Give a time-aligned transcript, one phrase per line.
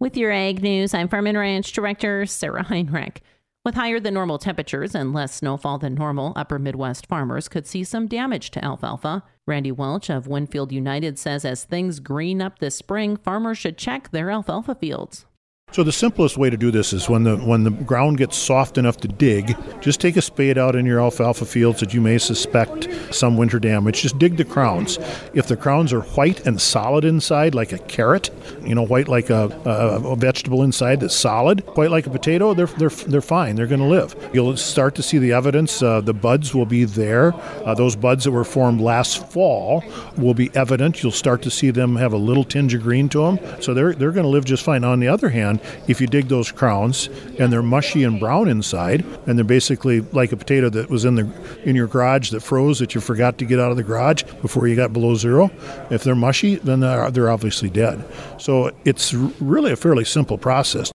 [0.00, 3.20] With your ag news, I'm Farm and Ranch Director Sarah Heinrich.
[3.64, 7.82] With higher than normal temperatures and less snowfall than normal, upper Midwest farmers could see
[7.82, 9.24] some damage to alfalfa.
[9.44, 14.12] Randy Welch of Winfield United says as things green up this spring, farmers should check
[14.12, 15.26] their alfalfa fields.
[15.70, 18.78] So the simplest way to do this is when the when the ground gets soft
[18.78, 22.16] enough to dig, just take a spade out in your alfalfa fields that you may
[22.16, 24.00] suspect some winter damage.
[24.00, 24.98] Just dig the crowns.
[25.34, 28.30] If the crowns are white and solid inside, like a carrot,
[28.62, 32.54] you know, white like a, a, a vegetable inside that's solid, white like a potato,
[32.54, 33.54] they're they're they're fine.
[33.54, 34.16] They're going to live.
[34.32, 35.82] You'll start to see the evidence.
[35.82, 37.34] Uh, the buds will be there.
[37.64, 39.84] Uh, those buds that were formed last fall
[40.16, 41.02] will be evident.
[41.02, 43.38] You'll start to see them have a little tinge of green to them.
[43.60, 44.82] So they're they're going to live just fine.
[44.82, 47.08] On the other hand if you dig those crowns
[47.38, 51.14] and they're mushy and brown inside, and they're basically like a potato that was in
[51.14, 51.28] the
[51.64, 54.66] in your garage that froze that you forgot to get out of the garage before
[54.66, 55.50] you got below zero,
[55.90, 58.04] if they're mushy, then they're, they're obviously dead.
[58.38, 60.92] So it's really a fairly simple process.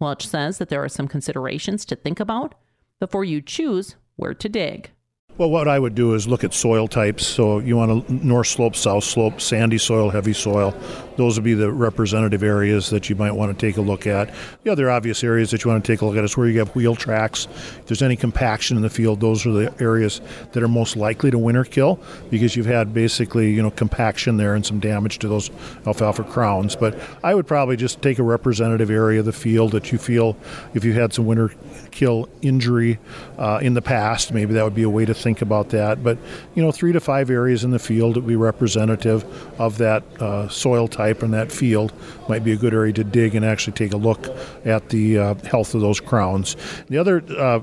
[0.00, 2.54] Welch says that there are some considerations to think about
[3.00, 4.90] before you choose where to dig.
[5.36, 7.26] Well, what I would do is look at soil types.
[7.26, 10.72] So you want a north slope, south slope, sandy soil, heavy soil.
[11.16, 14.32] Those would be the representative areas that you might want to take a look at.
[14.62, 16.60] The other obvious areas that you want to take a look at is where you
[16.60, 17.46] have wheel tracks.
[17.46, 20.20] If there's any compaction in the field, those are the areas
[20.52, 21.98] that are most likely to winter kill
[22.30, 25.50] because you've had basically you know compaction there and some damage to those
[25.84, 26.76] alfalfa crowns.
[26.76, 30.36] But I would probably just take a representative area of the field that you feel
[30.74, 31.50] if you had some winter
[31.90, 32.98] kill injury
[33.38, 36.04] uh, in the past, maybe that would be a way to think about that.
[36.04, 36.18] But
[36.54, 39.24] you know, three to five areas in the field that would be representative
[39.58, 41.92] of that uh, soil type and that field
[42.28, 44.28] might be a good area to dig and actually take a look
[44.64, 46.56] at the uh, health of those crowns.
[46.88, 47.60] The other uh,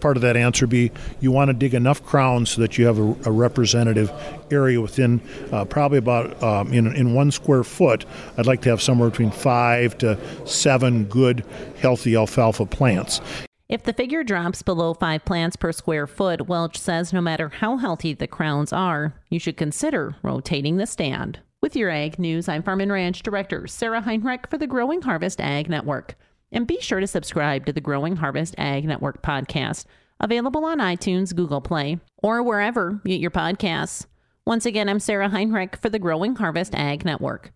[0.00, 2.98] part of that answer be you want to dig enough crowns so that you have
[2.98, 4.12] a, a representative
[4.50, 8.04] area within uh, probably about um, in, in one square foot.
[8.36, 11.44] I'd like to have somewhere between five to seven good,
[11.80, 13.20] healthy alfalfa plants.
[13.72, 17.78] If the figure drops below five plants per square foot, Welch says no matter how
[17.78, 21.40] healthy the crowns are, you should consider rotating the stand.
[21.62, 25.40] With your Ag News, I'm Farm and Ranch Director Sarah Heinrich for the Growing Harvest
[25.40, 26.16] Ag Network.
[26.52, 29.86] And be sure to subscribe to the Growing Harvest Ag Network podcast,
[30.20, 34.04] available on iTunes, Google Play, or wherever you get your podcasts.
[34.44, 37.54] Once again, I'm Sarah Heinrich for the Growing Harvest Ag Network.